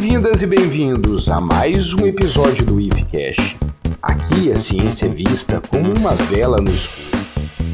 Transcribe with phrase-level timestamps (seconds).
[0.00, 3.58] Bem-vindas e bem-vindos a mais um episódio do IFCast.
[4.00, 7.22] Aqui a ciência é vista como uma vela no escuro.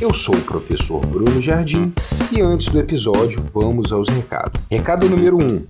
[0.01, 1.93] Eu sou o professor Bruno Jardim
[2.33, 4.61] e antes do episódio vamos aos recados.
[4.69, 5.65] Recado número 1: um,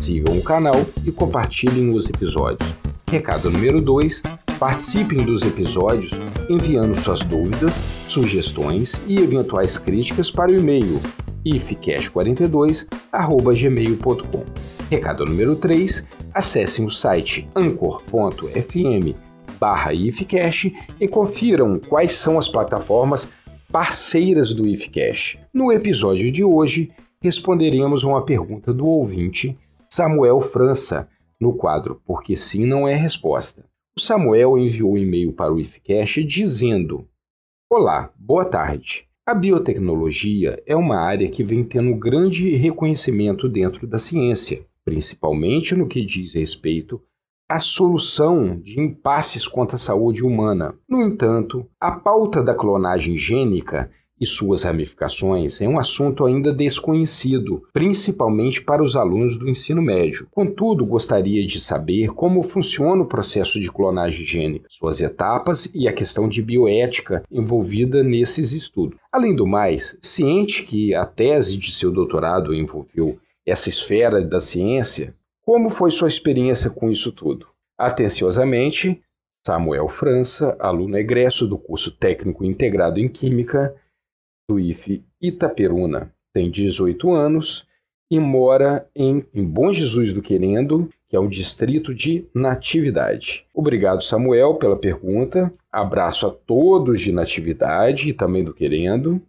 [0.00, 2.68] sigam o canal e compartilhem os episódios.
[3.08, 4.20] Recado número 2:
[4.58, 6.10] participem dos episódios
[6.48, 11.00] enviando suas dúvidas, sugestões e eventuais críticas para o e-mail
[11.44, 14.44] ifcast42@gmail.com.
[14.90, 19.14] Recado número 3: acessem o site anchor.fm
[19.60, 23.30] barra ifcast e confiram quais são as plataformas
[23.70, 25.38] parceiras do IFCast.
[25.52, 26.90] No episódio de hoje,
[27.22, 29.56] responderemos uma pergunta do ouvinte
[29.88, 33.64] Samuel França, no quadro Porque Sim Não É Resposta.
[33.96, 37.06] O Samuel enviou um e-mail para o IFCast dizendo:
[37.70, 39.09] Olá, boa tarde.
[39.30, 45.86] A biotecnologia é uma área que vem tendo grande reconhecimento dentro da ciência, principalmente no
[45.86, 47.00] que diz respeito
[47.48, 50.74] à solução de impasses contra a saúde humana.
[50.88, 53.88] No entanto, a pauta da clonagem gênica
[54.20, 60.28] e suas ramificações é um assunto ainda desconhecido, principalmente para os alunos do ensino médio.
[60.30, 65.92] Contudo, gostaria de saber como funciona o processo de clonagem gênica, suas etapas e a
[65.92, 68.98] questão de bioética envolvida nesses estudos.
[69.10, 75.14] Além do mais, ciente que a tese de seu doutorado envolveu essa esfera da ciência,
[75.42, 77.46] como foi sua experiência com isso tudo?
[77.78, 79.00] Atenciosamente,
[79.46, 83.74] Samuel França, aluno egresso do curso técnico integrado em Química
[84.58, 86.12] IFE Itaperuna.
[86.32, 87.66] Tem 18 anos
[88.10, 93.46] e mora em, em Bom Jesus do Querendo, que é um distrito de Natividade.
[93.54, 95.52] Obrigado, Samuel, pela pergunta.
[95.70, 99.22] Abraço a todos de Natividade e também do Querendo.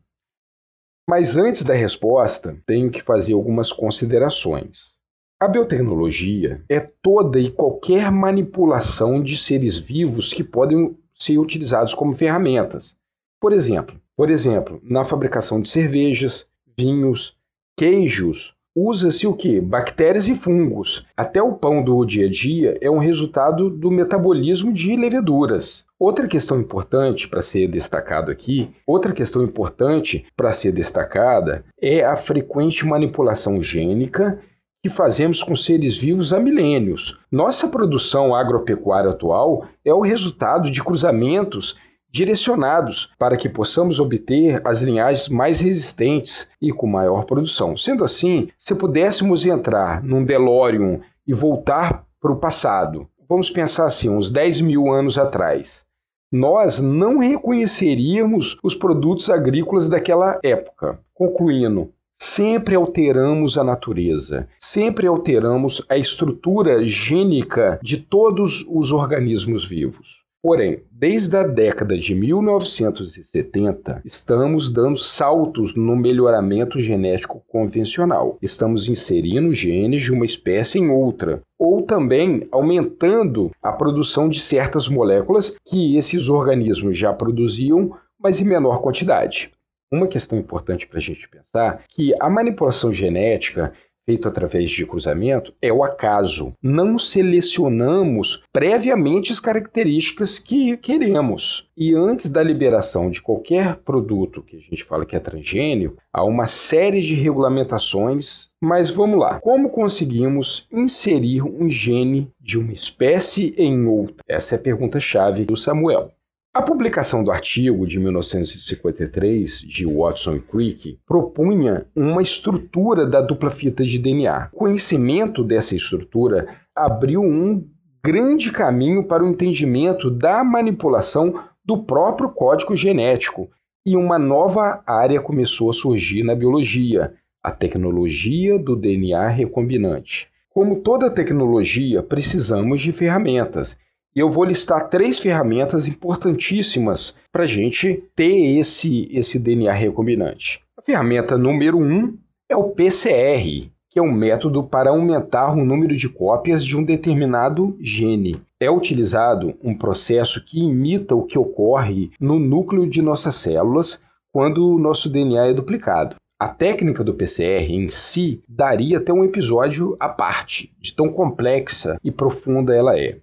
[1.09, 4.99] Mas antes da resposta, tenho que fazer algumas considerações.
[5.39, 12.15] A biotecnologia é toda e qualquer manipulação de seres vivos que podem ser utilizados como
[12.15, 12.95] ferramentas.
[13.39, 16.45] Por exemplo, por exemplo, na fabricação de cervejas,
[16.77, 17.35] vinhos,
[17.75, 19.59] queijos, usa-se o que?
[19.59, 21.03] Bactérias e fungos.
[21.17, 25.85] Até o pão do dia a dia é um resultado do metabolismo de leveduras.
[25.97, 32.15] Outra questão importante para ser destacado aqui, outra questão importante para ser destacada é a
[32.15, 34.39] frequente manipulação gênica
[34.83, 37.19] que fazemos com seres vivos há milênios.
[37.31, 41.75] Nossa produção agropecuária atual é o resultado de cruzamentos
[42.11, 47.77] direcionados para que possamos obter as linhagens mais resistentes e com maior produção.
[47.77, 54.09] Sendo assim, se pudéssemos entrar num DeLorean e voltar para o passado, vamos pensar assim,
[54.09, 55.85] uns 10 mil anos atrás,
[56.31, 60.99] nós não reconheceríamos os produtos agrícolas daquela época.
[61.13, 70.20] Concluindo, sempre alteramos a natureza, sempre alteramos a estrutura gênica de todos os organismos vivos.
[70.43, 78.39] Porém, desde a década de 1970, estamos dando saltos no melhoramento genético convencional.
[78.41, 84.87] Estamos inserindo genes de uma espécie em outra, ou também aumentando a produção de certas
[84.87, 89.51] moléculas que esses organismos já produziam, mas em menor quantidade.
[89.91, 93.73] Uma questão importante para a gente pensar que a manipulação genética
[94.05, 96.53] feito através de cruzamento é o acaso.
[96.61, 101.69] Não selecionamos previamente as características que queremos.
[101.77, 106.23] E antes da liberação de qualquer produto que a gente fala que é transgênico, há
[106.23, 108.49] uma série de regulamentações.
[108.61, 109.39] Mas vamos lá.
[109.39, 114.17] Como conseguimos inserir um gene de uma espécie em outra?
[114.27, 116.11] Essa é a pergunta-chave do Samuel.
[116.53, 123.49] A publicação do artigo de 1953 de Watson e Crick propunha uma estrutura da dupla
[123.49, 124.49] fita de DNA.
[124.51, 127.65] O conhecimento dessa estrutura abriu um
[128.03, 133.49] grande caminho para o entendimento da manipulação do próprio código genético
[133.85, 140.27] e uma nova área começou a surgir na biologia, a tecnologia do DNA recombinante.
[140.49, 143.77] Como toda tecnologia, precisamos de ferramentas
[144.15, 150.61] e eu vou listar três ferramentas importantíssimas para a gente ter esse, esse DNA recombinante.
[150.77, 152.17] A ferramenta número um
[152.49, 156.83] é o PCR, que é um método para aumentar o número de cópias de um
[156.83, 158.41] determinado gene.
[158.59, 164.75] É utilizado um processo que imita o que ocorre no núcleo de nossas células quando
[164.75, 166.15] o nosso DNA é duplicado.
[166.39, 171.97] A técnica do PCR em si daria até um episódio à parte, de tão complexa
[172.03, 173.19] e profunda ela é.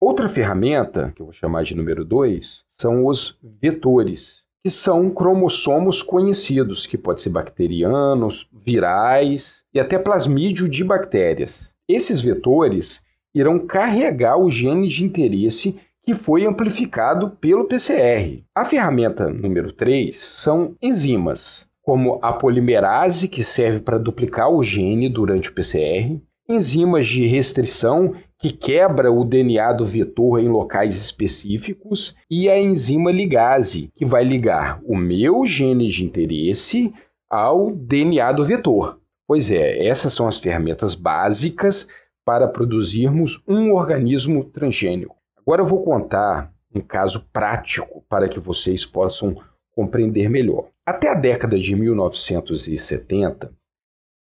[0.00, 6.02] Outra ferramenta, que eu vou chamar de número 2, são os vetores, que são cromossomos
[6.02, 11.74] conhecidos, que podem ser bacterianos, virais e até plasmídio de bactérias.
[11.86, 13.02] Esses vetores
[13.34, 18.42] irão carregar o gene de interesse que foi amplificado pelo PCR.
[18.54, 25.10] A ferramenta número 3 são enzimas, como a polimerase, que serve para duplicar o gene
[25.10, 26.18] durante o PCR,
[26.48, 33.12] enzimas de restrição, que quebra o DNA do vetor em locais específicos, e a enzima
[33.12, 36.90] ligase, que vai ligar o meu gene de interesse
[37.28, 38.98] ao DNA do vetor.
[39.28, 41.86] Pois é, essas são as ferramentas básicas
[42.24, 45.16] para produzirmos um organismo transgênico.
[45.36, 49.36] Agora eu vou contar um caso prático para que vocês possam
[49.70, 50.68] compreender melhor.
[50.86, 53.52] Até a década de 1970,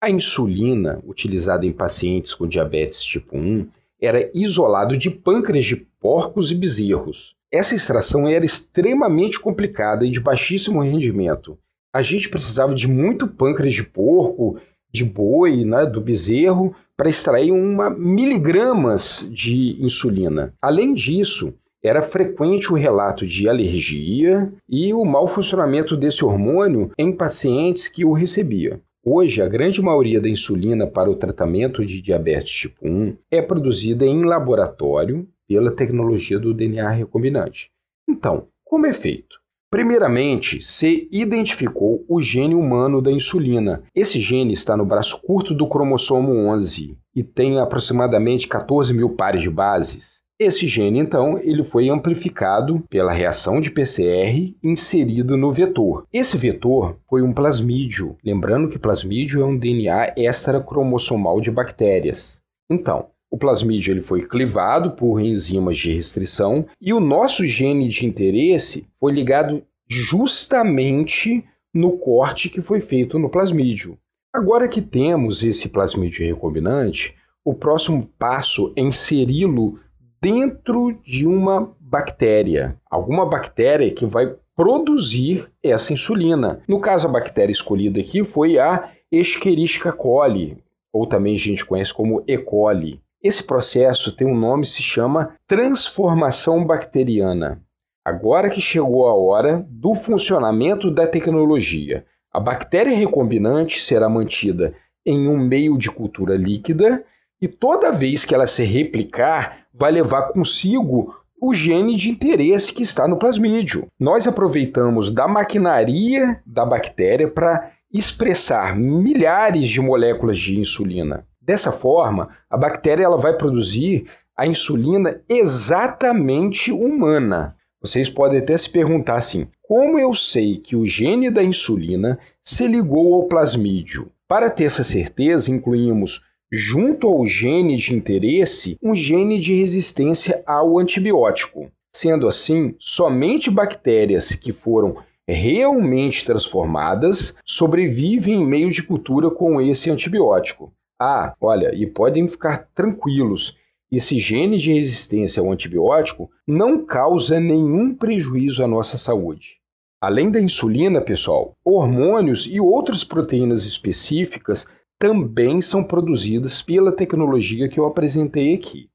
[0.02, 3.70] a insulina utilizada em pacientes com diabetes tipo 1
[4.02, 7.36] era isolado de pâncreas de porcos e bezerros.
[7.52, 11.58] Essa extração era extremamente complicada e de baixíssimo rendimento.
[11.94, 14.58] A gente precisava de muito pâncreas de porco,
[14.92, 20.54] de boi, né, do bezerro, para extrair uma miligramas de insulina.
[20.62, 27.12] Além disso, era frequente o relato de alergia e o mau funcionamento desse hormônio em
[27.12, 28.80] pacientes que o recebiam.
[29.04, 34.06] Hoje, a grande maioria da insulina para o tratamento de diabetes tipo 1 é produzida
[34.06, 37.72] em laboratório pela tecnologia do DNA recombinante.
[38.08, 39.40] Então, como é feito?
[39.72, 43.84] Primeiramente, se identificou o gene humano da insulina.
[43.96, 49.42] Esse gene está no braço curto do cromossomo 11 e tem aproximadamente 14 mil pares
[49.42, 50.19] de bases.
[50.40, 56.08] Esse gene, então, ele foi amplificado pela reação de PCR inserido no vetor.
[56.14, 62.42] Esse vetor foi um plasmídio, lembrando que plasmídio é um DNA extracromossomal de bactérias.
[62.72, 68.06] Então, o plasmídio ele foi clivado por enzimas de restrição e o nosso gene de
[68.06, 71.44] interesse foi ligado justamente
[71.74, 73.98] no corte que foi feito no plasmídio.
[74.34, 77.14] Agora que temos esse plasmídio recombinante,
[77.44, 79.80] o próximo passo é inseri-lo
[80.22, 86.62] dentro de uma bactéria, alguma bactéria que vai produzir essa insulina.
[86.68, 90.62] No caso, a bactéria escolhida aqui foi a Escherichia coli,
[90.94, 92.38] ou também a gente conhece como E.
[92.38, 93.02] coli.
[93.22, 97.62] Esse processo tem um nome se chama transformação bacteriana.
[98.06, 104.74] Agora que chegou a hora do funcionamento da tecnologia, a bactéria recombinante será mantida
[105.06, 107.04] em um meio de cultura líquida
[107.42, 112.84] e toda vez que ela se replicar, vai levar consigo o gene de interesse que
[112.84, 113.88] está no plasmídio.
[114.00, 121.26] Nós aproveitamos da maquinaria da bactéria para expressar milhares de moléculas de insulina.
[121.42, 124.06] Dessa forma, a bactéria ela vai produzir
[124.36, 127.56] a insulina exatamente humana.
[127.82, 132.68] Vocês podem até se perguntar assim: como eu sei que o gene da insulina se
[132.68, 134.12] ligou ao plasmídio?
[134.28, 140.80] Para ter essa certeza, incluímos junto ao gene de interesse, um gene de resistência ao
[140.80, 141.72] antibiótico.
[141.96, 144.98] Sendo assim, somente bactérias que foram
[145.28, 150.74] realmente transformadas sobrevivem em meio de cultura com esse antibiótico.
[151.00, 153.56] Ah, olha, e podem ficar tranquilos,
[153.92, 159.58] esse gene de resistência ao antibiótico não causa nenhum prejuízo à nossa saúde.
[160.02, 164.68] Além da insulina, pessoal, hormônios e outras proteínas específicas
[165.00, 168.90] também são produzidas pela tecnologia que eu apresentei aqui.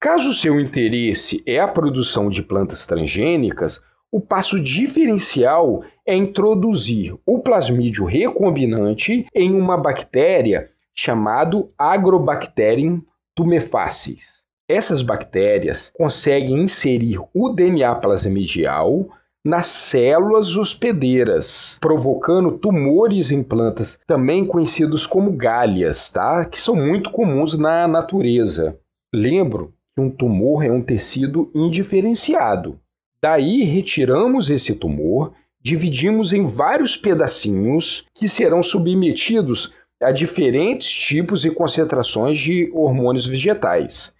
[0.00, 7.14] Caso o seu interesse é a produção de plantas transgênicas, o passo diferencial é introduzir
[7.26, 13.02] o plasmídio recombinante em uma bactéria chamado Agrobacterium
[13.34, 14.44] tumefacis.
[14.68, 19.08] Essas bactérias conseguem inserir o DNA plasmidial
[19.44, 26.44] nas células hospedeiras, provocando tumores em plantas, também conhecidos como galhas, tá?
[26.44, 28.78] que são muito comuns na natureza.
[29.14, 32.78] Lembro que um tumor é um tecido indiferenciado.
[33.22, 41.50] Daí retiramos esse tumor, dividimos em vários pedacinhos que serão submetidos a diferentes tipos e
[41.50, 44.14] concentrações de hormônios vegetais,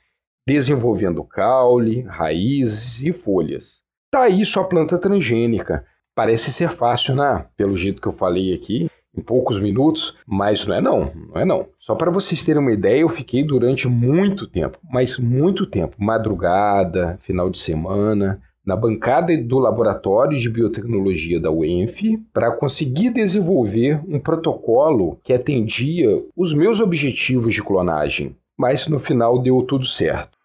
[0.47, 3.83] desenvolvendo caule, raízes e folhas.
[4.11, 5.85] Tá aí sua planta transgênica.
[6.15, 7.45] Parece ser fácil, né?
[7.57, 11.45] Pelo jeito que eu falei aqui, em poucos minutos, mas não é não, não é
[11.45, 11.69] não.
[11.79, 17.19] Só para vocês terem uma ideia, eu fiquei durante muito tempo, mas muito tempo, madrugada,
[17.21, 24.19] final de semana, na bancada do laboratório de biotecnologia da UENF para conseguir desenvolver um
[24.19, 28.35] protocolo que atendia os meus objetivos de clonagem.
[28.59, 30.38] Mas no final deu tudo certo.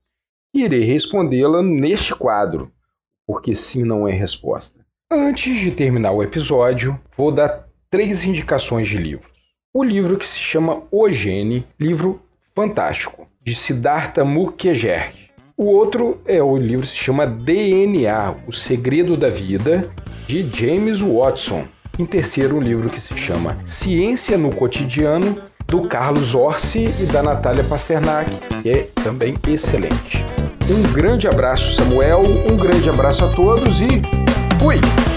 [0.54, 2.70] Irei respondê-la neste quadro,
[3.26, 4.86] porque sim não é resposta.
[5.10, 9.32] Antes de terminar o episódio, vou dar três indicações de livros.
[9.74, 12.22] O livro que se chama O Gene, livro
[12.54, 15.30] fantástico, de Siddhartha Mukherjee.
[15.56, 19.90] O outro é o livro que se chama DNA, O Segredo da Vida,
[20.26, 21.64] de James Watson.
[21.98, 27.22] Em terceiro, um livro que se chama Ciência no Cotidiano, do Carlos Orsi e da
[27.22, 28.30] Natália Pasternak,
[28.62, 30.24] que é também excelente.
[30.68, 34.00] Um grande abraço, Samuel, um grande abraço a todos e
[34.58, 35.09] fui!